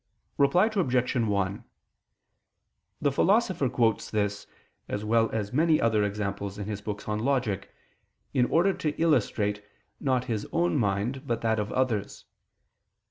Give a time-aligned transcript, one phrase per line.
[0.39, 1.15] Reply Obj.
[1.15, 1.63] 1:
[3.03, 4.47] The Philosopher quotes this,
[4.89, 7.71] as well as many other examples in his books on Logic,
[8.33, 9.63] in order to illustrate,
[9.99, 12.25] not his own mind, but that of others.